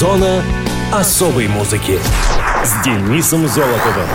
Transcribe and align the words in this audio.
Зона 0.00 0.42
особой 0.90 1.46
музыки 1.46 1.98
с 2.64 2.82
Денисом 2.82 3.46
Золотовым. 3.46 4.08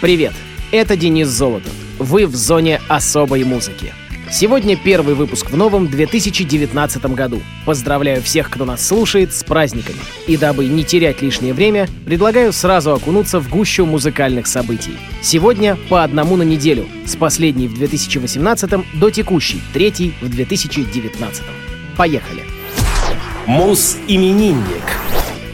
Привет, 0.00 0.32
это 0.72 0.96
Денис 0.96 1.28
Золотов. 1.28 1.72
Вы 2.00 2.26
в 2.26 2.34
зоне 2.34 2.80
особой 2.88 3.44
музыки. 3.44 3.94
Сегодня 4.28 4.76
первый 4.76 5.14
выпуск 5.14 5.52
в 5.52 5.56
новом 5.56 5.86
2019 5.86 7.04
году. 7.14 7.40
Поздравляю 7.64 8.22
всех, 8.22 8.50
кто 8.50 8.64
нас 8.64 8.84
слушает, 8.84 9.32
с 9.32 9.44
праздниками. 9.44 10.00
И 10.26 10.36
дабы 10.36 10.66
не 10.66 10.82
терять 10.82 11.22
лишнее 11.22 11.54
время, 11.54 11.86
предлагаю 12.04 12.52
сразу 12.52 12.92
окунуться 12.92 13.38
в 13.38 13.48
гущу 13.48 13.86
музыкальных 13.86 14.48
событий. 14.48 14.96
Сегодня 15.20 15.78
по 15.88 16.02
одному 16.02 16.34
на 16.34 16.42
неделю, 16.42 16.88
с 17.06 17.14
последней 17.14 17.68
в 17.68 17.74
2018 17.74 18.68
до 18.94 19.10
текущей, 19.10 19.62
третьей 19.72 20.12
в 20.20 20.28
2019. 20.28 21.44
Поехали! 21.96 22.42
Мус-именинник. 23.46 24.84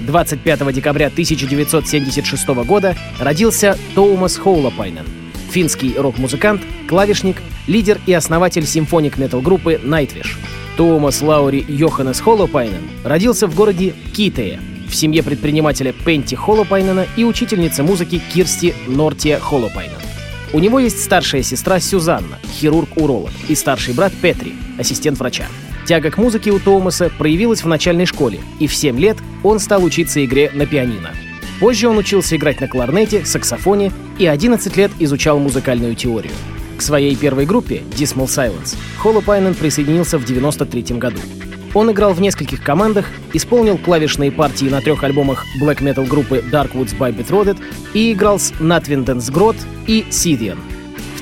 25 0.01 0.73
декабря 0.75 1.07
1976 1.07 2.49
года 2.49 2.95
родился 3.19 3.79
Тоумас 3.95 4.37
Хоулапайнен, 4.37 5.07
финский 5.51 5.95
рок-музыкант, 5.97 6.63
клавишник, 6.87 7.43
лидер 7.67 7.99
и 8.07 8.13
основатель 8.13 8.67
симфоник-метал 8.67 9.41
группы 9.41 9.81
Nightwish. 9.83 10.37
Томас 10.77 11.23
Лаури 11.23 11.65
Йоханнес 11.67 12.21
Холопайнен 12.21 12.83
родился 13.05 13.47
в 13.47 13.55
городе 13.55 13.95
Китее, 14.15 14.61
в 14.89 14.95
семье 14.95 15.23
предпринимателя 15.23 15.93
Пенти 15.93 16.35
Холопайнена 16.35 17.07
и 17.17 17.25
учительницы 17.25 17.83
музыки 17.83 18.21
Кирсти 18.33 18.75
Нортия 18.87 19.39
Холопайнен. 19.41 19.99
У 20.53 20.61
него 20.61 20.79
есть 20.79 21.03
старшая 21.03 21.43
сестра 21.43 21.81
Сюзанна, 21.81 22.39
хирург-уролог, 22.53 23.33
и 23.49 23.55
старший 23.55 23.95
брат 23.95 24.13
Петри, 24.21 24.55
ассистент 24.79 25.19
врача. 25.19 25.47
Тяга 25.89 26.11
к 26.11 26.19
музыке 26.19 26.51
у 26.51 26.59
Томаса 26.59 27.11
проявилась 27.17 27.65
в 27.65 27.67
начальной 27.67 28.05
школе, 28.05 28.41
и 28.59 28.67
в 28.67 28.75
7 28.75 29.01
лет 29.01 29.17
он 29.43 29.59
стал 29.59 29.83
учиться 29.83 30.23
игре 30.23 30.51
на 30.53 30.67
пианино. 30.67 31.13
Позже 31.61 31.89
он 31.89 31.97
учился 31.97 32.37
играть 32.37 32.61
на 32.61 32.69
кларнете, 32.69 33.25
саксофоне 33.25 33.91
и 34.19 34.27
11 34.27 34.77
лет 34.77 34.91
изучал 34.99 35.39
музыкальную 35.39 35.95
теорию. 35.95 36.35
К 36.77 36.83
своей 36.83 37.17
первой 37.17 37.47
группе, 37.47 37.85
Dismal 37.97 38.27
Silence, 38.27 38.77
Холопайнен 38.99 39.55
присоединился 39.55 40.19
в 40.19 40.25
1993 40.25 40.99
году. 40.99 41.21
Он 41.73 41.91
играл 41.91 42.13
в 42.13 42.21
нескольких 42.21 42.63
командах, 42.63 43.07
исполнил 43.33 43.79
клавишные 43.79 44.31
партии 44.31 44.67
на 44.67 44.83
трех 44.83 45.03
альбомах 45.05 45.47
black 45.59 45.79
metal 45.79 46.07
группы 46.07 46.45
Darkwoods 46.53 46.99
by 46.99 47.17
Betrothed 47.17 47.57
и 47.95 48.13
играл 48.13 48.39
с 48.39 48.53
Natwindens 48.61 49.33
Grot 49.33 49.57
и 49.87 50.05
Scythian— 50.11 50.59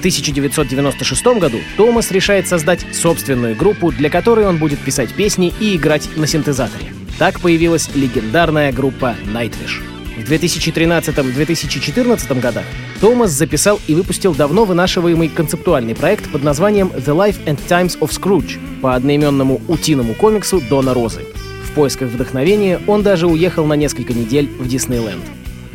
1996 0.06 1.26
году 1.40 1.58
Томас 1.76 2.12
решает 2.12 2.46
создать 2.46 2.86
собственную 2.94 3.56
группу, 3.56 3.90
для 3.90 4.08
которой 4.08 4.46
он 4.46 4.58
будет 4.58 4.78
писать 4.78 5.12
песни 5.12 5.52
и 5.58 5.74
играть 5.74 6.08
на 6.16 6.28
синтезаторе. 6.28 6.92
Так 7.18 7.40
появилась 7.40 7.90
легендарная 7.92 8.72
группа 8.72 9.16
Nightwish. 9.24 9.82
В 10.16 10.20
2013-2014 10.30 12.40
годах 12.40 12.62
Томас 13.00 13.32
записал 13.32 13.80
и 13.88 13.96
выпустил 13.96 14.32
давно 14.32 14.64
вынашиваемый 14.64 15.28
концептуальный 15.28 15.96
проект 15.96 16.30
под 16.30 16.44
названием 16.44 16.92
The 16.94 17.16
Life 17.16 17.44
and 17.44 17.58
Times 17.66 17.98
of 17.98 18.10
Scrooge 18.10 18.60
по 18.80 18.94
одноименному 18.94 19.60
утиному 19.66 20.14
комиксу 20.14 20.62
Дона 20.70 20.94
Розы. 20.94 21.24
В 21.64 21.72
поисках 21.72 22.10
вдохновения 22.10 22.78
он 22.86 23.02
даже 23.02 23.26
уехал 23.26 23.66
на 23.66 23.74
несколько 23.74 24.14
недель 24.14 24.48
в 24.56 24.68
Диснейленд. 24.68 25.24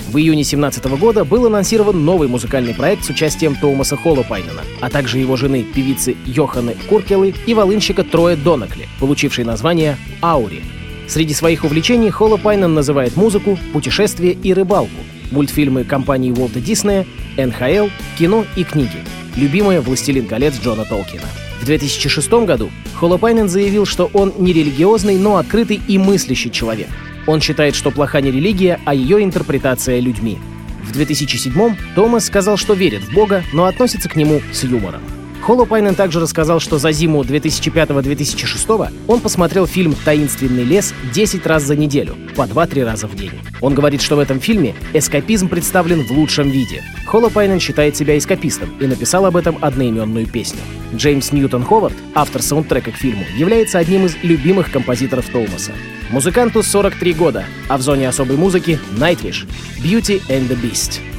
В 0.10 0.18
июне 0.18 0.44
2017 0.44 0.86
года 1.00 1.24
был 1.24 1.46
анонсирован 1.46 2.04
новый 2.04 2.28
музыкальный 2.28 2.74
проект 2.74 3.06
с 3.06 3.10
участием 3.10 3.56
Томаса 3.56 3.96
Холлопайнена, 3.96 4.62
а 4.82 4.90
также 4.90 5.20
его 5.20 5.38
жены, 5.38 5.64
певицы 5.64 6.18
Йоханы 6.26 6.76
Куркелы 6.90 7.34
и 7.46 7.54
волынщика 7.54 8.04
Троя 8.04 8.36
Донакли, 8.36 8.90
получивший 9.00 9.46
название 9.46 9.98
«Аури». 10.22 10.64
Среди 11.08 11.34
своих 11.34 11.64
увлечений 11.64 12.10
Холлопайнен 12.10 12.74
называет 12.74 13.16
музыку, 13.16 13.58
путешествия 13.74 14.32
и 14.32 14.54
рыбалку, 14.54 14.92
мультфильмы 15.32 15.84
компании 15.84 16.32
Уолта 16.32 16.60
Диснея, 16.60 17.06
НХЛ, 17.38 17.88
кино 18.18 18.46
и 18.56 18.64
книги. 18.64 19.04
Любимая 19.36 19.82
«Властелин 19.82 20.28
колец» 20.28 20.56
Джона 20.62 20.84
Толкина. 20.84 21.28
В 21.62 21.66
2006 21.66 22.30
году 22.46 22.70
Холлопайнен 22.96 23.48
заявил, 23.48 23.86
что 23.86 24.10
он 24.14 24.34
не 24.40 24.52
религиозный, 24.52 25.18
но 25.18 25.38
открытый 25.38 25.80
и 25.88 25.98
мыслящий 25.98 26.50
человек— 26.50 26.90
он 27.28 27.42
считает, 27.42 27.76
что 27.76 27.92
плоха 27.92 28.22
не 28.22 28.32
религия, 28.32 28.80
а 28.86 28.94
ее 28.94 29.24
интерпретация 29.24 30.00
людьми. 30.00 30.40
В 30.84 30.92
2007-м 30.98 31.78
Томас 31.96 32.26
сказал, 32.26 32.58
что 32.58 32.74
верит 32.74 33.04
в 33.04 33.14
Бога, 33.14 33.44
но 33.54 33.66
относится 33.66 34.10
к 34.10 34.16
нему 34.16 34.42
с 34.52 34.64
юмором. 34.64 35.02
Холопайнен 35.42 35.96
также 35.96 36.20
рассказал, 36.20 36.60
что 36.60 36.78
за 36.78 36.92
зиму 36.92 37.24
2005-2006 37.24 38.94
он 39.08 39.20
посмотрел 39.22 39.66
фильм 39.66 39.96
«Таинственный 40.06 40.64
лес» 40.64 40.94
10 41.14 41.46
раз 41.48 41.64
за 41.64 41.76
неделю, 41.76 42.16
по 42.36 42.44
2-3 42.44 42.86
раза 42.86 43.08
в 43.08 43.16
день. 43.16 43.32
Он 43.60 43.74
говорит, 43.74 44.04
что 44.04 44.18
в 44.18 44.20
этом 44.20 44.40
фильме 44.40 44.76
эскапизм 44.94 45.50
представлен 45.50 46.04
в 46.04 46.12
лучшем 46.12 46.50
виде. 46.50 46.84
Холопайнен 47.08 47.60
считает 47.60 47.96
себя 47.96 48.18
эскапистом 48.18 48.70
и 48.80 48.86
написал 48.86 49.26
об 49.26 49.36
этом 49.36 49.58
одноименную 49.62 50.28
песню. 50.28 50.62
Джеймс 50.96 51.32
Ньютон 51.32 51.64
Ховард, 51.64 51.96
автор 52.14 52.44
саундтрека 52.44 52.92
к 52.92 52.96
фильму, 52.96 53.26
является 53.36 53.80
одним 53.80 54.06
из 54.06 54.16
любимых 54.22 54.72
композиторов 54.72 55.26
Томаса. 55.30 55.72
Музыканту 56.12 56.62
43 56.62 57.14
года, 57.14 57.46
а 57.70 57.78
в 57.78 57.82
зоне 57.82 58.10
особой 58.10 58.36
музыки 58.36 58.78
Nightwish, 58.98 59.48
Beauty 59.82 60.22
and 60.28 60.50
the 60.50 60.62
Beast. 60.62 61.11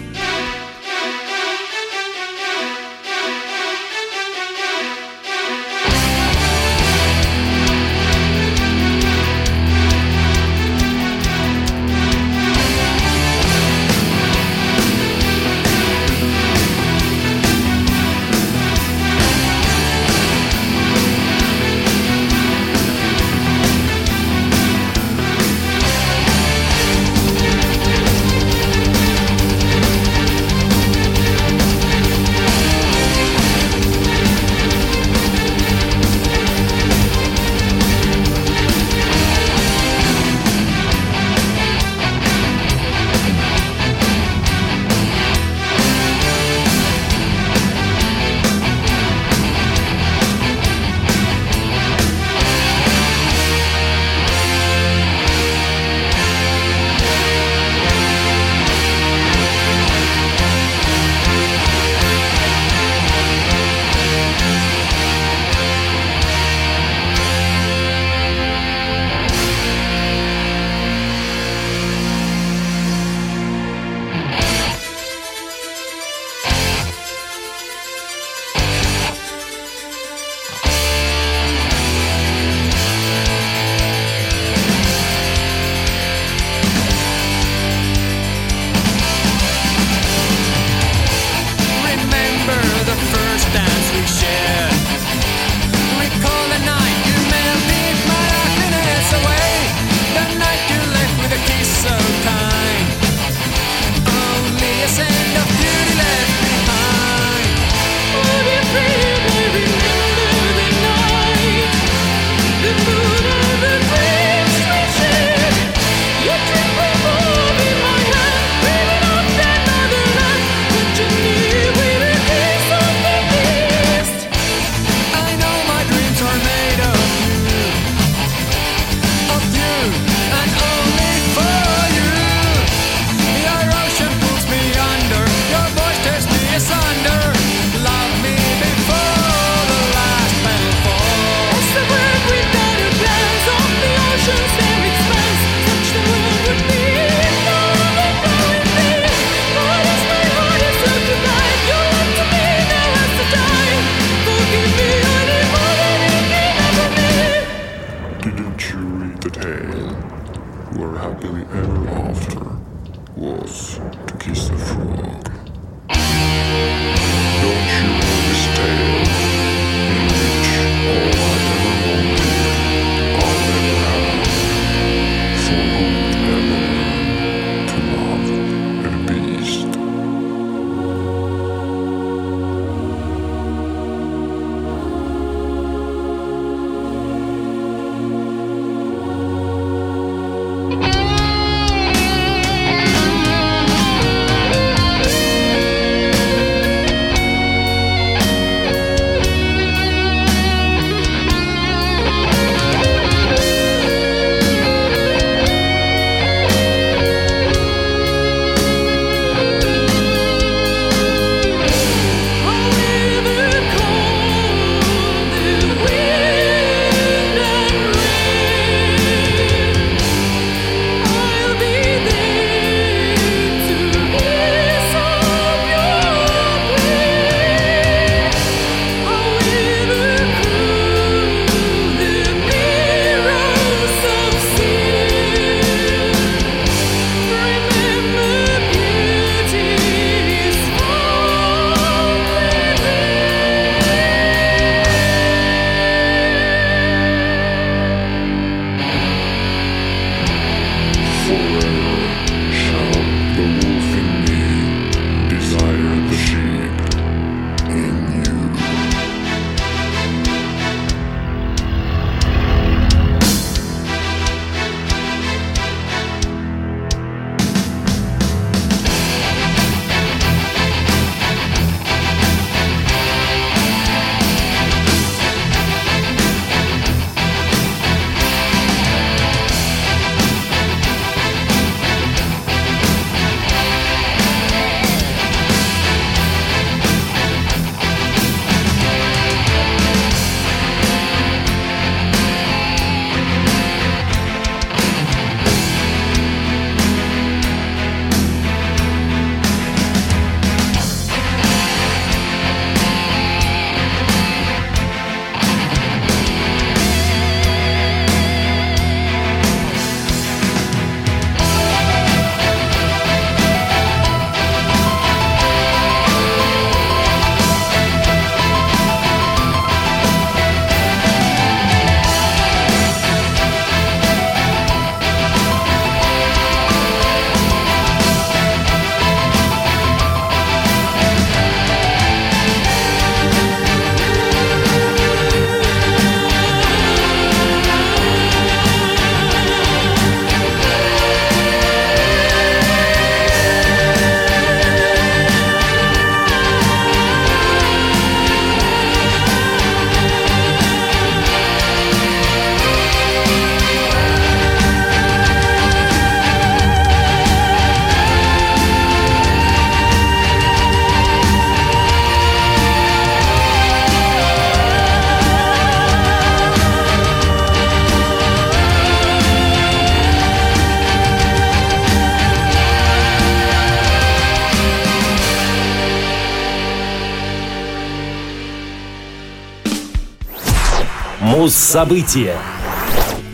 Муз-события. 381.72 382.36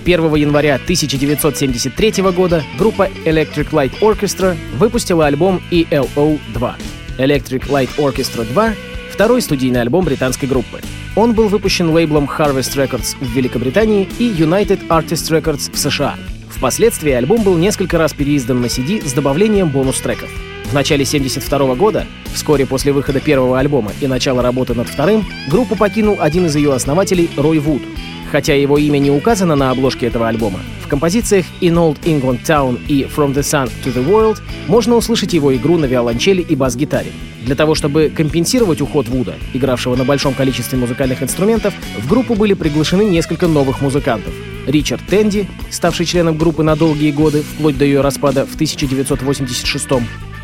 1 0.05 0.35
января 0.37 0.77
1973 0.77 2.23
года 2.31 2.63
группа 2.79 3.09
Electric 3.25 3.71
Light 3.71 3.99
Orchestra 4.01 4.57
выпустила 4.77 5.27
альбом 5.27 5.61
ELO 5.73 6.39
2. 6.55 6.77
Electric 7.19 7.67
Light 7.69 7.89
Orchestra 7.97 8.45
2— 8.45 8.75
второй 9.11 9.43
студийный 9.43 9.81
альбом 9.81 10.05
британской 10.05 10.49
группы. 10.49 10.81
Он 11.17 11.33
был 11.33 11.49
выпущен 11.49 11.91
лейблом 11.91 12.31
Harvest 12.39 12.77
Records 12.77 13.17
в 13.21 13.29
Великобритании 13.35 14.09
и 14.21 14.31
United 14.31 14.87
Artists 14.87 15.33
Records 15.33 15.73
в 15.73 15.77
США. 15.77 16.15
Впоследствии 16.49 17.11
альбом 17.11 17.43
был 17.43 17.59
несколько 17.59 17.99
раз 17.99 18.13
переиздан 18.13 18.61
на 18.61 18.67
CD 18.67 19.05
с 19.05 19.13
добавлением 19.15 19.69
бонус-треков. 19.69 20.31
В 20.65 20.75
начале 20.75 21.03
1972 21.03 21.75
года, 21.75 22.07
вскоре 22.33 22.67
после 22.67 22.93
выхода 22.93 23.19
первого 23.19 23.59
альбома 23.59 23.91
и 24.01 24.07
начала 24.07 24.43
работы 24.43 24.75
над 24.75 24.89
вторым, 24.89 25.27
группу 25.49 25.75
покинул 25.75 26.19
один 26.21 26.47
из 26.47 26.55
ее 26.55 26.73
основателей 26.73 27.31
Рой 27.37 27.59
Вуд. 27.59 27.83
Хотя 28.31 28.55
его 28.55 28.79
имя 28.79 28.99
не 28.99 29.11
указано 29.11 29.57
на 29.57 29.71
обложке 29.71 30.07
этого 30.07 30.29
альбома, 30.29 30.61
в 30.85 30.89
композициях 30.89 31.47
«In 31.61 31.75
Old 31.75 32.01
England 32.05 32.45
Town» 32.45 32.79
и 32.89 33.05
«From 33.05 33.35
the 33.35 33.41
Sun 33.41 33.71
to 33.85 33.95
the 33.95 34.07
World» 34.07 34.41
можно 34.67 34.97
услышать 34.97 35.33
его 35.33 35.55
игру 35.55 35.79
на 35.79 35.87
виолончели 35.87 36.43
и 36.43 36.55
бас-гитаре. 36.55 37.13
Для 37.45 37.55
того, 37.55 37.75
чтобы 37.75 38.13
компенсировать 38.15 38.81
уход 38.81 39.09
Вуда, 39.09 39.35
игравшего 39.55 39.97
на 39.97 40.05
большом 40.05 40.35
количестве 40.35 40.79
музыкальных 40.79 41.23
инструментов, 41.23 41.73
в 41.99 42.09
группу 42.09 42.35
были 42.35 42.55
приглашены 42.55 43.03
несколько 43.03 43.47
новых 43.47 43.81
музыкантов. 43.81 44.33
Ричард 44.67 45.01
Тенди, 45.07 45.49
ставший 45.71 46.05
членом 46.05 46.37
группы 46.37 46.63
на 46.63 46.77
долгие 46.77 47.11
годы, 47.11 47.43
вплоть 47.43 47.79
до 47.79 47.87
ее 47.87 48.03
распада 48.03 48.45
в 48.45 48.55
1986 48.55 49.89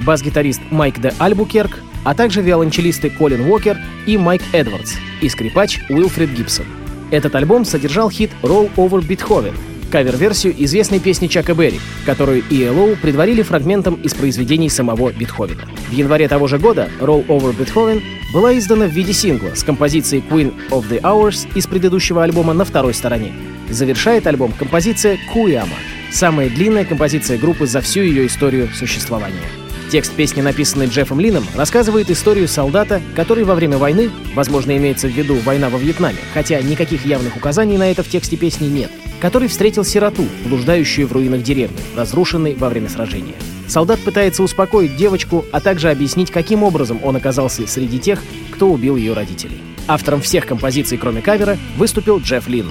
бас-гитарист 0.01 0.63
Майк 0.71 1.01
де 1.01 1.13
Альбукерк, 1.19 1.79
а 2.05 2.15
также 2.15 2.41
виолончелисты 2.41 3.11
Колин 3.11 3.43
Уокер 3.51 3.79
и 4.07 4.17
Майк 4.17 4.43
Эдвардс 4.53 4.95
и 5.21 5.29
скрипач 5.29 5.81
Уилфред 5.91 6.31
Гибсон. 6.31 6.67
Этот 7.15 7.37
альбом 7.37 7.65
содержал 7.65 8.11
хит 8.11 8.33
«Roll 8.43 8.75
Over 8.75 9.07
Beethoven», 9.07 9.55
кавер-версию 9.93 10.53
известной 10.65 10.99
песни 10.99 11.29
Чака 11.29 11.55
Берри, 11.55 11.79
которую 12.05 12.43
ELO 12.51 12.97
предварили 13.01 13.43
фрагментом 13.43 13.95
из 14.03 14.15
произведений 14.15 14.69
самого 14.69 15.13
Бетховена. 15.13 15.63
В 15.91 15.93
январе 15.93 16.27
того 16.27 16.49
же 16.49 16.59
года 16.59 16.89
«Roll 16.99 17.25
Over 17.29 17.57
Beethoven» 17.57 18.03
была 18.33 18.59
издана 18.59 18.87
в 18.87 18.91
виде 18.91 19.13
сингла 19.13 19.55
с 19.55 19.63
композицией 19.63 20.25
Queen 20.29 20.53
of 20.71 20.91
the 20.91 21.01
Hours 21.03 21.47
из 21.55 21.69
предыдущего 21.69 22.25
альбома 22.25 22.53
на 22.53 22.65
второй 22.65 22.95
стороне. 22.95 23.33
Завершает 23.71 24.27
альбом 24.27 24.51
композиция 24.51 25.17
«Куяма», 25.33 25.77
самая 26.11 26.51
длинная 26.51 26.85
композиция 26.85 27.39
группы 27.39 27.69
за 27.69 27.81
всю 27.81 28.01
ее 28.01 28.27
историю 28.27 28.71
существования. 28.75 29.64
Текст 29.95 30.13
песни, 30.15 30.41
написанный 30.41 30.87
Джеффом 30.87 31.21
Лином, 31.21 31.45
рассказывает 31.55 32.11
историю 32.11 32.49
солдата, 32.49 33.01
который 33.15 33.45
во 33.45 33.55
время 33.55 33.79
войны, 33.79 34.11
возможно, 34.35 34.77
имеется 34.77 35.07
в 35.07 35.13
виду 35.13 35.37
война 35.37 35.69
во 35.69 35.79
Вьетнаме, 35.79 36.19
хотя 36.33 36.61
никаких 36.61 37.07
явных 37.07 37.37
указаний 37.37 37.79
на 37.79 37.89
это 37.93 38.03
в 38.03 38.09
тексте 38.09 38.37
песни 38.37 38.67
нет, 38.67 38.91
который 39.21 39.47
встретил 39.47 39.85
сироту, 39.85 40.25
блуждающую 40.47 41.07
в 41.07 41.13
руинах 41.13 41.45
деревни, 41.45 41.77
разрушенной 41.95 42.57
во 42.57 42.71
время 42.71 42.89
сражения. 42.89 43.37
Солдат 43.69 44.01
пытается 44.01 44.43
успокоить 44.43 44.97
девочку, 44.97 45.45
а 45.53 45.61
также 45.61 45.91
объяснить, 45.91 46.33
каким 46.33 46.65
образом 46.65 46.99
он 47.05 47.15
оказался 47.15 47.65
среди 47.69 48.01
тех, 48.01 48.21
кто 48.51 48.69
убил 48.69 48.97
ее 48.97 49.13
родителей. 49.13 49.61
Автором 49.87 50.23
всех 50.23 50.45
композиций, 50.45 50.99
кроме 50.99 51.23
кавера, 51.23 51.57
выступил 51.77 52.19
Джефф 52.19 52.49
Лин. 52.49 52.67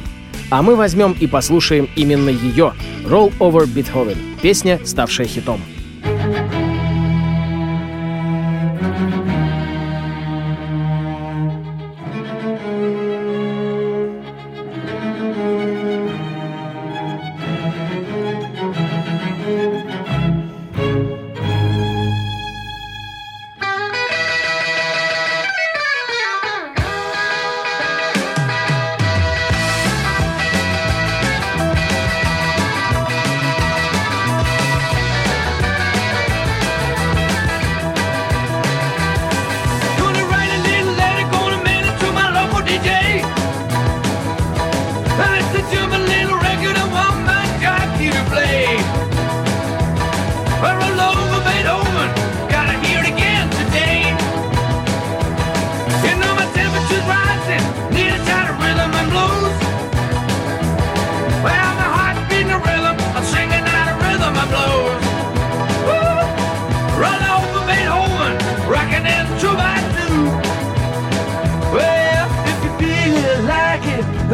А 0.50 0.62
мы 0.62 0.75
возьмем 0.75 1.15
и 1.18 1.27
послушаем 1.27 1.88
именно 1.96 2.32
ее 2.32 2.74
«Roll 3.06 3.32
Over 3.39 3.65
Beethoven», 3.65 4.18
песня, 4.42 4.82
ставшая 4.84 5.25
хитом. 5.25 5.62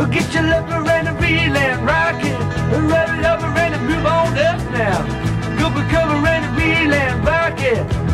Get 0.05 0.33
your 0.33 0.43
lover 0.43 0.89
and 0.89 1.09
a 1.09 1.13
reel 1.13 1.57
and 1.57 1.85
rock 1.85 2.23
it. 2.23 2.39
Over 2.73 2.95
and 2.95 3.87
move 3.87 4.05
on 4.05 4.37
up 4.37 4.59
now. 4.71 4.99
Go 5.59 5.69
for 5.75 5.85
cover 5.89 6.25
and 6.27 6.45
a 6.45 6.51
reel 6.57 6.93
and 6.93 8.08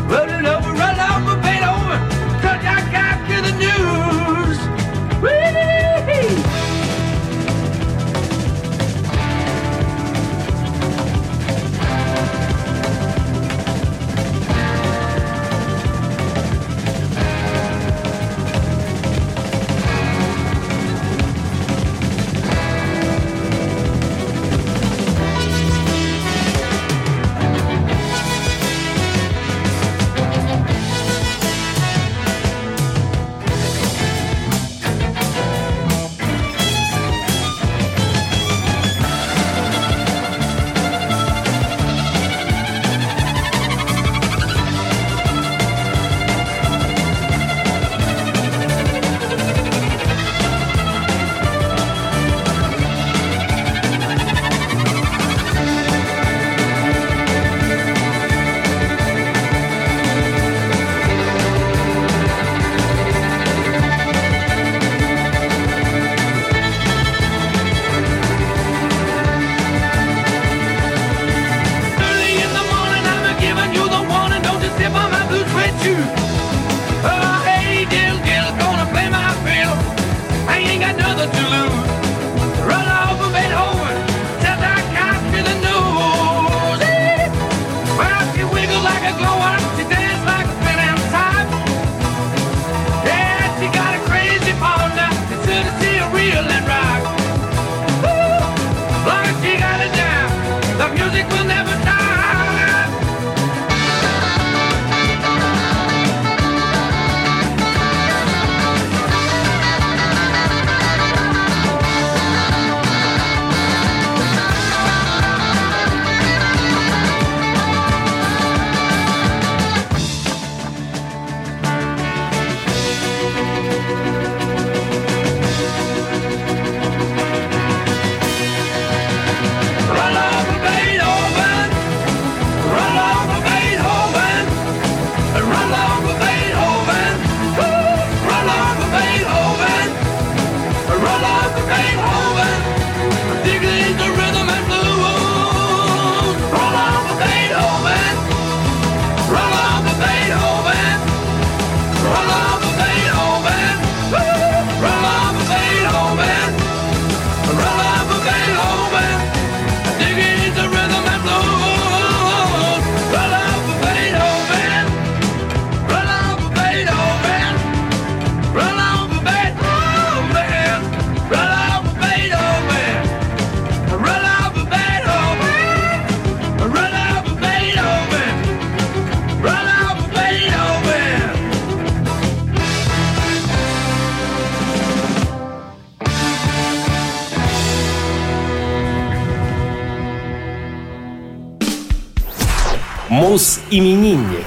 Мус-именинник. 193.76 194.46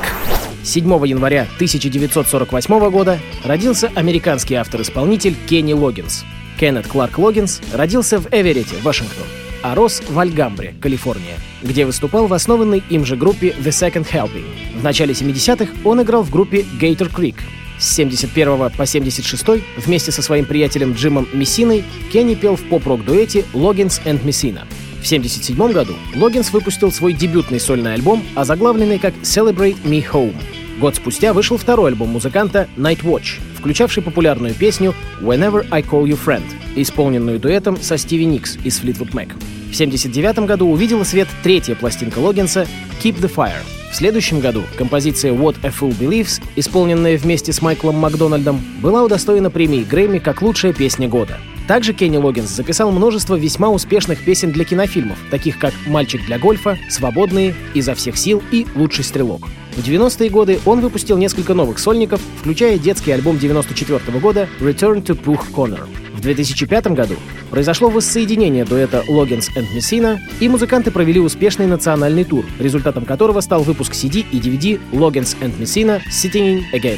7 0.63 1.07
января 1.07 1.43
1948 1.55 2.89
года 2.89 3.19
родился 3.43 3.91
американский 3.93 4.55
автор-исполнитель 4.55 5.35
Кенни 5.47 5.73
Логинс. 5.73 6.25
Кеннет 6.59 6.87
Кларк 6.87 7.19
Логинс 7.19 7.61
родился 7.71 8.19
в 8.19 8.27
Эверетте, 8.31 8.77
Вашингтон, 8.81 9.25
а 9.61 9.75
рос 9.75 10.01
в 10.09 10.17
Альгамбре, 10.17 10.73
Калифорния, 10.81 11.37
где 11.61 11.85
выступал 11.85 12.25
в 12.25 12.33
основанной 12.33 12.81
им 12.89 13.05
же 13.05 13.15
группе 13.15 13.49
The 13.49 13.69
Second 13.69 14.07
Helping. 14.11 14.45
В 14.79 14.83
начале 14.83 15.13
70-х 15.13 15.73
он 15.83 16.01
играл 16.01 16.23
в 16.23 16.31
группе 16.31 16.65
Gator 16.81 17.13
Creek. 17.13 17.35
С 17.77 17.87
71 17.93 18.71
по 18.71 18.85
76 18.85 19.45
вместе 19.77 20.11
со 20.11 20.23
своим 20.23 20.45
приятелем 20.45 20.93
Джимом 20.93 21.27
Мессиной 21.33 21.83
Кенни 22.11 22.33
пел 22.33 22.55
в 22.55 22.63
поп-рок-дуэте 22.63 23.45
Loggins 23.53 24.01
and 24.05 24.23
Messina. 24.23 24.65
В 25.01 25.05
1977 25.05 25.71
году 25.71 25.93
Логинс 26.15 26.51
выпустил 26.51 26.91
свой 26.91 27.13
дебютный 27.13 27.59
сольный 27.59 27.93
альбом, 27.93 28.21
озаглавленный 28.35 28.99
как 28.99 29.13
Celebrate 29.23 29.81
Me 29.83 30.05
Home. 30.11 30.35
Год 30.79 30.95
спустя 30.95 31.33
вышел 31.33 31.57
второй 31.57 31.91
альбом 31.91 32.09
музыканта 32.09 32.67
Night 32.77 33.03
Watch, 33.03 33.39
включавший 33.57 34.03
популярную 34.03 34.53
песню 34.53 34.93
Whenever 35.21 35.65
I 35.71 35.81
Call 35.81 36.03
You 36.03 36.19
Friend, 36.23 36.43
исполненную 36.75 37.39
дуэтом 37.39 37.77
со 37.77 37.97
Стиви 37.97 38.25
Никс 38.25 38.57
из 38.63 38.79
Fleetwood 38.79 39.11
Mac. 39.11 39.29
В 39.71 39.75
1979 39.75 40.39
году 40.47 40.69
увидела 40.69 41.03
свет 41.03 41.27
третья 41.43 41.75
пластинка 41.75 42.19
Логинса 42.19 42.67
«Keep 43.01 43.19
the 43.19 43.33
Fire». 43.33 43.63
В 43.91 43.95
следующем 43.95 44.39
году 44.39 44.63
композиция 44.77 45.33
«What 45.33 45.57
a 45.63 45.69
Fool 45.69 45.97
Believes», 45.97 46.41
исполненная 46.55 47.17
вместе 47.17 47.51
с 47.53 47.61
Майклом 47.61 47.95
Макдональдом, 47.95 48.61
была 48.81 49.03
удостоена 49.03 49.49
премии 49.49 49.83
Грэмми 49.83 50.19
как 50.19 50.41
лучшая 50.41 50.73
песня 50.73 51.07
года. 51.07 51.37
Также 51.69 51.93
Кенни 51.93 52.17
Логинс 52.17 52.49
записал 52.49 52.89
множество 52.89 53.35
весьма 53.35 53.69
успешных 53.69 54.25
песен 54.25 54.51
для 54.51 54.65
кинофильмов, 54.65 55.19
таких 55.29 55.59
как 55.59 55.71
«Мальчик 55.85 56.25
для 56.25 56.39
гольфа», 56.39 56.79
«Свободные», 56.89 57.53
«Изо 57.75 57.93
всех 57.93 58.17
сил» 58.17 58.41
и 58.51 58.65
«Лучший 58.73 59.03
стрелок». 59.03 59.41
В 59.75 59.87
90-е 59.87 60.31
годы 60.31 60.59
он 60.65 60.79
выпустил 60.79 61.15
несколько 61.19 61.53
новых 61.53 61.77
сольников, 61.77 62.21
включая 62.39 62.79
детский 62.79 63.11
альбом 63.11 63.37
94 63.37 63.99
-го 63.99 64.19
года 64.19 64.49
«Return 64.59 65.03
to 65.03 65.15
Pooh 65.15 65.39
Corner». 65.53 65.87
В 66.11 66.21
2005 66.21 66.87
году 66.87 67.13
произошло 67.51 67.91
воссоединение 67.91 68.65
дуэта 68.65 69.03
Логинс 69.07 69.49
и 69.55 69.75
Мессина, 69.75 70.19
и 70.39 70.49
музыканты 70.49 70.89
провели 70.89 71.19
успешный 71.19 71.67
национальный 71.67 72.23
тур, 72.23 72.45
результатом 72.57 73.05
которого 73.05 73.41
стал 73.41 73.61
выпуск 73.61 73.93
CD 73.93 74.25
и 74.31 74.39
DVD 74.39 74.79
Логинс 74.91 75.37
и 75.39 75.61
Мессина 75.61 76.01
«Sitting 76.09 76.47
in 76.47 76.63
Again». 76.73 76.97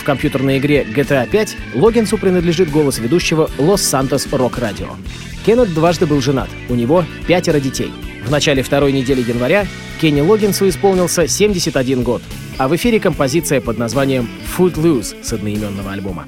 В 0.00 0.04
компьютерной 0.04 0.56
игре 0.56 0.82
GTA 0.82 1.28
5 1.28 1.56
Логинсу 1.74 2.16
принадлежит 2.16 2.70
голос 2.70 2.98
ведущего 2.98 3.50
Rock 4.30 4.58
Radio. 4.58 4.88
Кеннет 5.44 5.74
дважды 5.74 6.06
был 6.06 6.22
женат, 6.22 6.48
у 6.70 6.74
него 6.74 7.04
пятеро 7.26 7.60
детей. 7.60 7.92
В 8.24 8.30
начале 8.30 8.62
второй 8.62 8.92
недели 8.92 9.20
января 9.20 9.66
Кенни 10.00 10.22
Логинсу 10.22 10.66
исполнился 10.70 11.28
71 11.28 12.02
год, 12.02 12.22
а 12.56 12.68
в 12.68 12.76
эфире 12.76 12.98
композиция 12.98 13.60
под 13.60 13.76
названием 13.76 14.26
«Footloose» 14.56 15.22
с 15.22 15.34
одноименного 15.34 15.92
альбома. 15.92 16.24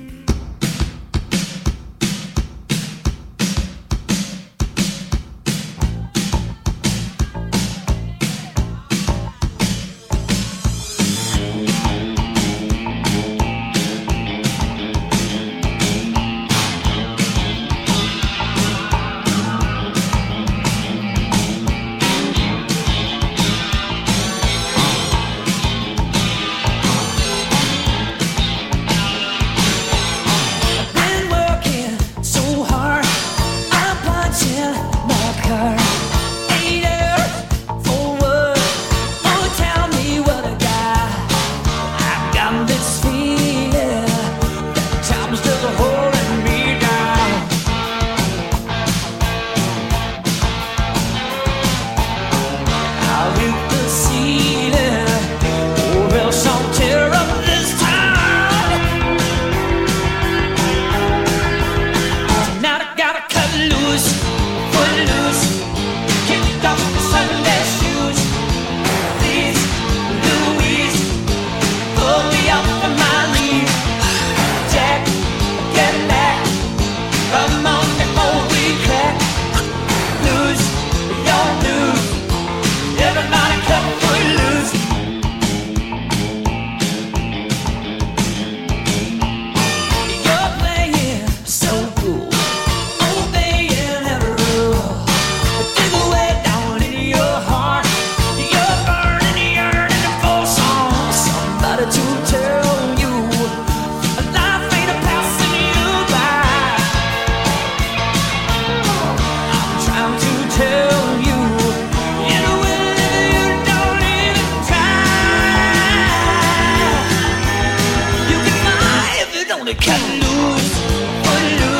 can 119.83 120.21
lose 120.21 120.79
or 121.27 121.66
lose. 121.66 121.71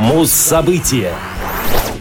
Муз-события. 0.00 1.12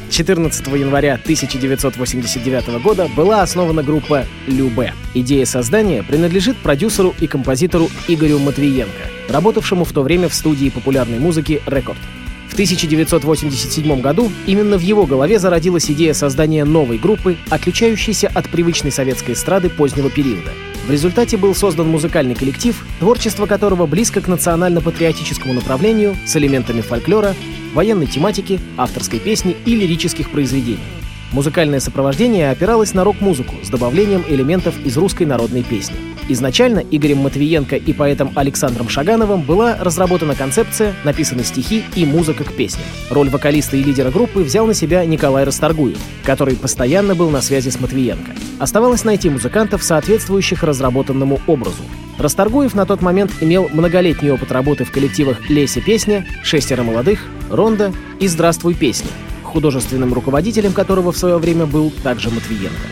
14 0.09 0.67
января 0.67 1.15
1989 1.15 2.81
года 2.81 3.09
была 3.13 3.41
основана 3.41 3.83
группа 3.83 4.23
«Любе». 4.47 4.93
Идея 5.13 5.43
создания 5.43 6.01
принадлежит 6.01 6.55
продюсеру 6.55 7.13
и 7.19 7.27
композитору 7.27 7.89
Игорю 8.07 8.39
Матвиенко, 8.39 8.93
работавшему 9.27 9.83
в 9.83 9.91
то 9.91 10.01
время 10.01 10.29
в 10.29 10.33
студии 10.33 10.69
популярной 10.69 11.19
музыки 11.19 11.61
«Рекорд». 11.65 11.99
В 12.47 12.53
1987 12.53 13.99
году 13.99 14.31
именно 14.47 14.77
в 14.77 14.81
его 14.81 15.05
голове 15.05 15.37
зародилась 15.37 15.91
идея 15.91 16.13
создания 16.13 16.63
новой 16.63 16.99
группы, 16.99 17.35
отличающейся 17.49 18.31
от 18.33 18.47
привычной 18.47 18.93
советской 18.93 19.33
эстрады 19.33 19.69
позднего 19.69 20.09
периода. 20.09 20.51
В 20.87 20.91
результате 20.91 21.37
был 21.37 21.53
создан 21.53 21.89
музыкальный 21.89 22.33
коллектив, 22.33 22.81
творчество 22.99 23.45
которого 23.45 23.85
близко 23.85 24.21
к 24.21 24.27
национально-патриотическому 24.27 25.53
направлению 25.53 26.15
с 26.25 26.35
элементами 26.37 26.81
фольклора, 26.81 27.35
военной 27.73 28.07
тематики, 28.07 28.59
авторской 28.77 29.19
песни 29.19 29.55
и 29.65 29.75
лирических 29.75 30.31
произведений. 30.31 30.98
Музыкальное 31.31 31.79
сопровождение 31.79 32.49
опиралось 32.49 32.95
на 32.95 33.03
рок-музыку 33.03 33.55
с 33.61 33.69
добавлением 33.69 34.23
элементов 34.27 34.73
из 34.83 34.97
русской 34.97 35.23
народной 35.23 35.61
песни. 35.61 35.95
Изначально 36.27 36.79
Игорем 36.79 37.19
Матвиенко 37.19 37.75
и 37.75 37.93
поэтом 37.93 38.31
Александром 38.35 38.89
Шагановым 38.89 39.41
была 39.41 39.77
разработана 39.79 40.35
концепция, 40.35 40.95
написаны 41.03 41.43
стихи 41.43 41.83
и 41.95 42.05
музыка 42.05 42.43
к 42.43 42.53
песням. 42.53 42.85
Роль 43.09 43.29
вокалиста 43.29 43.77
и 43.77 43.83
лидера 43.83 44.09
группы 44.09 44.41
взял 44.41 44.65
на 44.65 44.73
себя 44.73 45.05
Николай 45.05 45.43
Расторгуев, 45.43 45.97
который 46.23 46.55
постоянно 46.55 47.13
был 47.13 47.29
на 47.29 47.41
связи 47.41 47.69
с 47.69 47.79
Матвиенко. 47.79 48.31
Оставалось 48.59 49.03
найти 49.03 49.29
музыкантов, 49.29 49.83
соответствующих 49.83 50.63
разработанному 50.63 51.39
образу. 51.45 51.83
Расторгуев 52.17 52.73
на 52.73 52.85
тот 52.85 53.01
момент 53.01 53.31
имел 53.39 53.69
многолетний 53.71 54.31
опыт 54.31 54.51
работы 54.51 54.83
в 54.83 54.91
коллективах 54.91 55.49
«Леся 55.49 55.79
песня», 55.79 56.27
«Шестеро 56.43 56.83
молодых», 56.83 57.25
«Ронда» 57.49 57.93
и 58.19 58.27
«Здравствуй 58.27 58.73
песня», 58.73 59.09
художественным 59.49 60.13
руководителем 60.13 60.73
которого 60.73 61.11
в 61.11 61.17
свое 61.17 61.37
время 61.37 61.65
был 61.65 61.91
также 62.03 62.29
Матвиенко. 62.29 62.87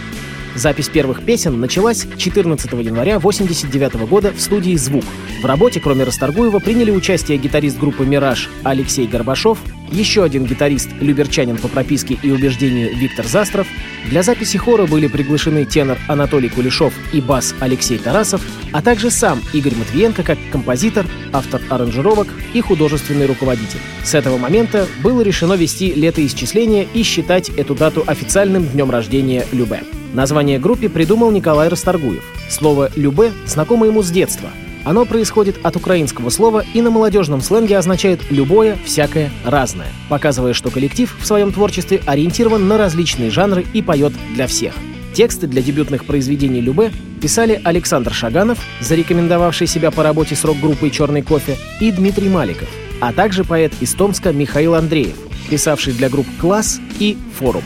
Запись 0.55 0.89
первых 0.89 1.23
песен 1.23 1.59
началась 1.59 2.07
14 2.17 2.71
января 2.71 3.17
1989 3.17 4.09
года 4.09 4.33
в 4.33 4.41
студии 4.41 4.75
«Звук». 4.75 5.03
В 5.41 5.45
работе, 5.45 5.79
кроме 5.79 6.03
Расторгуева, 6.03 6.57
приняли 6.57 6.89
участие 6.89 7.37
гитарист 7.37 7.77
группы 7.77 8.05
«Мираж» 8.05 8.49
Алексей 8.63 9.05
Горбашов, 9.05 9.59
еще 9.91 10.23
один 10.23 10.45
гитарист, 10.45 10.89
люберчанин 10.99 11.57
по 11.57 11.67
прописке 11.67 12.17
и 12.21 12.31
убеждению 12.31 12.95
Виктор 12.95 13.25
Застров. 13.25 13.67
Для 14.09 14.23
записи 14.23 14.57
хора 14.57 14.85
были 14.85 15.07
приглашены 15.07 15.65
тенор 15.65 15.97
Анатолий 16.07 16.49
Кулешов 16.49 16.93
и 17.13 17.21
бас 17.21 17.53
Алексей 17.59 17.97
Тарасов, 17.97 18.41
а 18.71 18.81
также 18.81 19.11
сам 19.11 19.41
Игорь 19.53 19.75
Матвиенко 19.75 20.23
как 20.23 20.37
композитор, 20.51 21.05
автор 21.33 21.61
аранжировок 21.69 22.27
и 22.53 22.61
художественный 22.61 23.25
руководитель. 23.25 23.79
С 24.03 24.13
этого 24.13 24.37
момента 24.37 24.87
было 25.03 25.21
решено 25.21 25.53
вести 25.53 25.93
летоисчисление 25.93 26.87
и 26.93 27.03
считать 27.03 27.49
эту 27.49 27.75
дату 27.75 28.03
официальным 28.05 28.65
днем 28.65 28.89
рождения 28.91 29.45
Любе. 29.51 29.83
Название 30.13 30.59
группе 30.59 30.89
придумал 30.89 31.31
Николай 31.31 31.67
Расторгуев. 31.67 32.23
Слово 32.49 32.89
«любе» 32.95 33.31
знакомо 33.45 33.87
ему 33.87 34.01
с 34.01 34.09
детства. 34.09 34.49
Оно 34.87 35.03
происходит 35.03 35.57
от 35.63 35.75
украинского 35.75 36.29
слова 36.29 36.63
и 36.73 36.81
на 36.81 36.89
молодежном 36.89 37.41
сленге 37.41 37.77
означает 37.77 38.21
«любое, 38.29 38.77
всякое, 38.85 39.31
разное», 39.43 39.89
показывая, 40.07 40.53
что 40.53 40.69
коллектив 40.69 41.13
в 41.19 41.27
своем 41.27 41.51
творчестве 41.51 41.99
ориентирован 42.05 42.69
на 42.69 42.77
различные 42.77 43.29
жанры 43.29 43.65
и 43.73 43.81
поет 43.81 44.13
для 44.33 44.47
всех. 44.47 44.73
Тексты 45.13 45.45
для 45.45 45.61
дебютных 45.61 46.05
произведений 46.05 46.61
Любе 46.61 46.93
писали 47.21 47.59
Александр 47.65 48.13
Шаганов, 48.13 48.59
зарекомендовавший 48.79 49.67
себя 49.67 49.91
по 49.91 50.03
работе 50.03 50.37
с 50.37 50.45
рок-группой 50.45 50.89
«Черный 50.89 51.21
кофе», 51.21 51.57
и 51.81 51.91
Дмитрий 51.91 52.29
Маликов, 52.29 52.69
а 53.01 53.11
также 53.11 53.43
поэт 53.43 53.73
из 53.81 53.93
Томска 53.93 54.31
Михаил 54.31 54.73
Андреев, 54.73 55.17
писавший 55.49 55.91
для 55.91 56.07
групп 56.07 56.27
«Класс» 56.39 56.79
и 56.97 57.17
«Форум». 57.37 57.63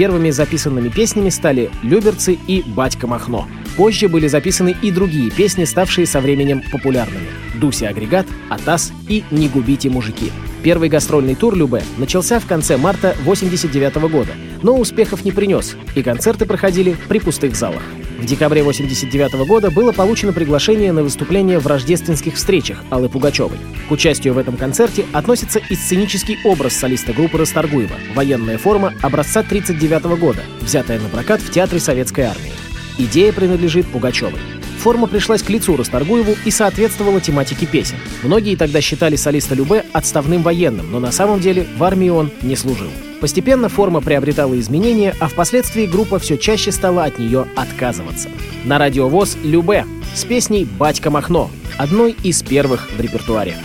Первыми 0.00 0.30
записанными 0.30 0.88
песнями 0.88 1.28
стали 1.28 1.70
«Люберцы» 1.82 2.38
и 2.46 2.62
«Батька 2.62 3.06
Махно». 3.06 3.46
Позже 3.76 4.08
были 4.08 4.28
записаны 4.28 4.74
и 4.80 4.90
другие 4.90 5.30
песни, 5.30 5.64
ставшие 5.66 6.06
со 6.06 6.22
временем 6.22 6.62
популярными. 6.72 7.26
«Дуся 7.56 7.88
агрегат», 7.88 8.26
«Атас» 8.48 8.94
и 9.10 9.24
«Не 9.30 9.50
губите 9.50 9.90
мужики». 9.90 10.32
Первый 10.62 10.88
гастрольный 10.88 11.34
тур 11.34 11.54
Любе 11.54 11.82
начался 11.98 12.40
в 12.40 12.46
конце 12.46 12.78
марта 12.78 13.10
1989 13.10 14.10
года, 14.10 14.32
но 14.62 14.78
успехов 14.78 15.22
не 15.22 15.32
принес, 15.32 15.76
и 15.94 16.02
концерты 16.02 16.46
проходили 16.46 16.96
при 17.06 17.18
пустых 17.18 17.54
залах. 17.54 17.82
В 18.20 18.26
декабре 18.26 18.60
1989 18.60 19.48
года 19.48 19.70
было 19.70 19.92
получено 19.92 20.34
приглашение 20.34 20.92
на 20.92 21.02
выступление 21.02 21.58
в 21.58 21.66
рождественских 21.66 22.34
встречах 22.34 22.84
Аллы 22.90 23.08
Пугачевой. 23.08 23.56
К 23.88 23.92
участию 23.92 24.34
в 24.34 24.38
этом 24.38 24.58
концерте 24.58 25.06
относится 25.14 25.58
и 25.58 25.74
сценический 25.74 26.38
образ 26.44 26.74
солиста 26.74 27.14
группы 27.14 27.38
Расторгуева, 27.38 27.94
военная 28.14 28.58
форма 28.58 28.92
образца 29.00 29.40
1939 29.40 30.20
года, 30.20 30.40
взятая 30.60 31.00
на 31.00 31.08
прокат 31.08 31.40
в 31.40 31.50
Театре 31.50 31.80
Советской 31.80 32.26
Армии. 32.26 32.52
Идея 32.98 33.32
принадлежит 33.32 33.86
Пугачевой. 33.86 34.59
Форма 34.80 35.08
пришлась 35.08 35.42
к 35.42 35.50
лицу 35.50 35.76
Расторгуеву 35.76 36.34
и 36.46 36.50
соответствовала 36.50 37.20
тематике 37.20 37.66
песен. 37.66 37.98
Многие 38.22 38.56
тогда 38.56 38.80
считали 38.80 39.14
солиста 39.14 39.54
Любе 39.54 39.84
отставным 39.92 40.42
военным, 40.42 40.90
но 40.90 41.00
на 41.00 41.12
самом 41.12 41.38
деле 41.38 41.66
в 41.76 41.84
армии 41.84 42.08
он 42.08 42.30
не 42.40 42.56
служил. 42.56 42.88
Постепенно 43.20 43.68
форма 43.68 44.00
приобретала 44.00 44.58
изменения, 44.58 45.14
а 45.20 45.28
впоследствии 45.28 45.84
группа 45.84 46.18
все 46.18 46.38
чаще 46.38 46.72
стала 46.72 47.04
от 47.04 47.18
нее 47.18 47.46
отказываться. 47.56 48.30
На 48.64 48.78
радиовоз 48.78 49.36
«Любе» 49.42 49.84
с 50.14 50.24
песней 50.24 50.64
«Батька 50.64 51.10
Махно», 51.10 51.50
одной 51.76 52.16
из 52.22 52.42
первых 52.42 52.88
в 52.90 52.98
репертуаре. 52.98 53.56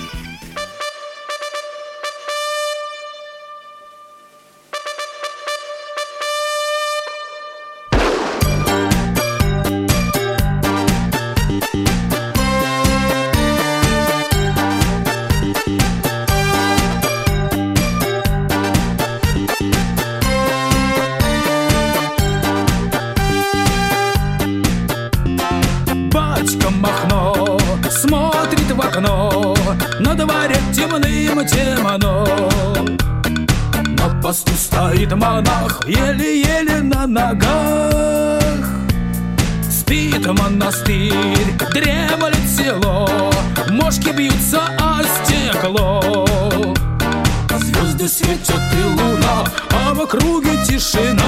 Темным 30.75 31.47
темно 31.47 32.27
На 33.97 34.21
посту 34.21 34.51
стоит 34.53 35.13
монах 35.15 35.81
Еле-еле 35.87 36.81
на 36.81 37.07
ногах. 37.07 38.65
Спит 39.69 40.25
монастырь, 40.25 41.53
дремлет 41.73 42.35
село 42.57 43.31
Мошки 43.69 44.09
бьются 44.09 44.61
о 44.79 45.01
стекло. 45.03 46.25
Звезды 47.57 48.09
светят 48.09 48.61
и 48.73 48.83
луна 48.83 49.45
А 49.71 49.93
в 49.93 50.01
округе 50.01 50.51
тишина. 50.65 51.23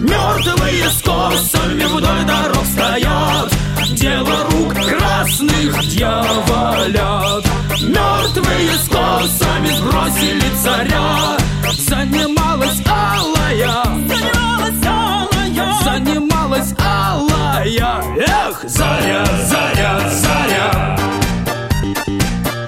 Мертвые 0.00 0.90
с 0.90 1.00
косами 1.02 1.84
вдоль 1.84 2.24
дорог 2.26 2.66
стоят 2.66 3.61
Дело 3.94 4.44
рук 4.50 4.74
красных 4.74 5.86
дьяволят. 5.86 7.44
Мертвые 7.82 8.72
с 8.72 8.88
косами 8.88 9.68
сбросили 9.68 10.48
царя. 10.62 11.36
Занималась 11.72 12.80
алая. 12.86 13.84
Занималась 14.08 14.86
алая. 14.86 15.74
Занималась 15.84 16.74
алая. 16.78 18.02
Эх, 18.16 18.64
заря, 18.66 19.24
заря, 19.46 20.00
заря. 20.10 20.96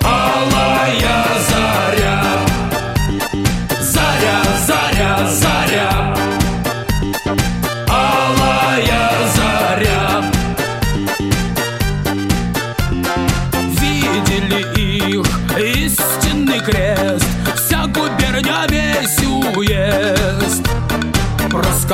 Алая 0.03 1.25
заря. 1.49 2.23
Заря, 3.81 4.43
заря, 4.67 5.29
заря 5.29 5.64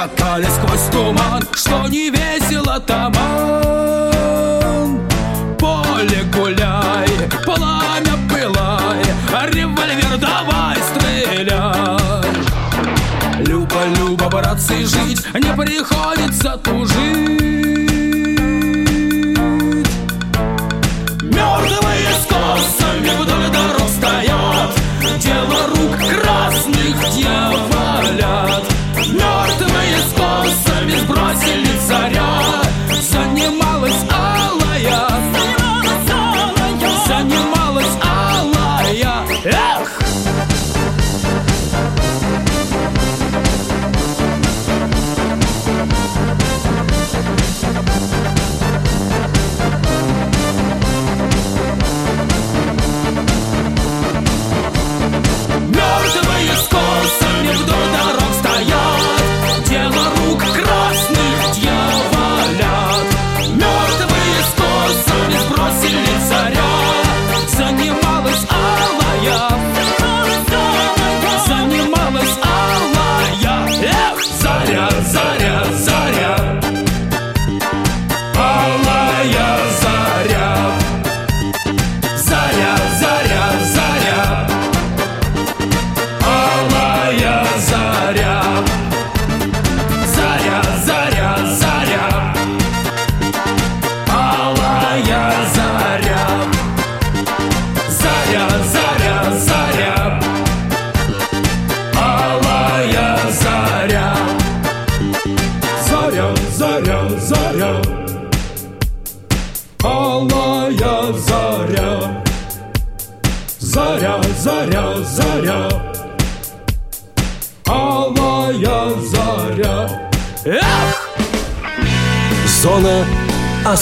Проскакали 0.00 0.46
сквозь 0.46 0.88
туман 0.90 1.42
Что 1.52 1.86
не 1.88 2.10
весело 2.10 2.80
таман. 2.80 3.12
Поле 5.58 6.22
гуляй, 6.34 7.08
пламя 7.44 8.16
пылай 8.30 9.02
Револьвер 9.52 10.16
давай 10.16 10.78
стреляй 10.94 12.32
Люба, 13.46 13.84
Люба, 13.98 14.28
братцы, 14.30 14.86
жить 14.86 15.26
не 15.34 15.52
приходится 15.54 16.56
тужить 16.56 17.39